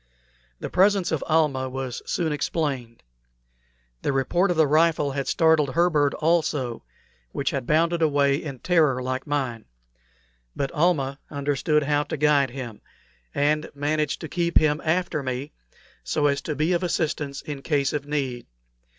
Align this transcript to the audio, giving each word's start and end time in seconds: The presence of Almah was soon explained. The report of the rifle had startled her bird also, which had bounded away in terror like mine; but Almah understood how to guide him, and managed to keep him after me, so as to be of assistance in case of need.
The 0.59 0.69
presence 0.71 1.11
of 1.11 1.23
Almah 1.29 1.69
was 1.69 2.01
soon 2.07 2.33
explained. 2.33 3.03
The 4.01 4.11
report 4.11 4.49
of 4.49 4.57
the 4.57 4.65
rifle 4.65 5.11
had 5.11 5.27
startled 5.27 5.75
her 5.75 5.91
bird 5.91 6.15
also, 6.15 6.81
which 7.33 7.51
had 7.51 7.67
bounded 7.67 8.01
away 8.01 8.37
in 8.37 8.57
terror 8.57 8.99
like 9.03 9.27
mine; 9.27 9.65
but 10.55 10.71
Almah 10.71 11.19
understood 11.29 11.83
how 11.83 12.01
to 12.05 12.17
guide 12.17 12.49
him, 12.49 12.81
and 13.35 13.69
managed 13.75 14.21
to 14.21 14.27
keep 14.27 14.57
him 14.57 14.81
after 14.83 15.21
me, 15.21 15.51
so 16.03 16.25
as 16.25 16.41
to 16.41 16.55
be 16.55 16.73
of 16.73 16.81
assistance 16.81 17.43
in 17.43 17.61
case 17.61 17.93
of 17.93 18.07
need. 18.07 18.47